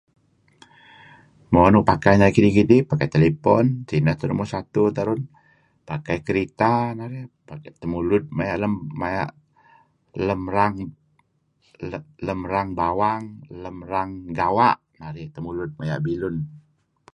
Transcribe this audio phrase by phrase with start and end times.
[1.53, 5.21] Mo, nuk pakai narih kidih-kidih pakai telefon, sineh teh numur satu terun,
[5.89, 6.71] pakai kerita,
[7.81, 9.35] temulud maya lemmaya'
[12.27, 13.23] lem rang bawang
[13.63, 14.09] lem rang
[14.39, 14.75] gawa'
[16.07, 16.35] dulun